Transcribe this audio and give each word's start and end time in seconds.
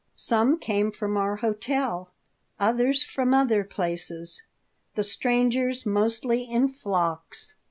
Some 0.15 0.57
came 0.57 0.91
from 0.91 1.15
our 1.15 1.35
hotel, 1.35 2.09
others 2.59 3.03
from 3.03 3.35
other 3.35 3.63
places, 3.63 4.41
the 4.95 5.03
strangers 5.03 5.85
mostly 5.85 6.41
in 6.41 6.69
flocks. 6.69 7.53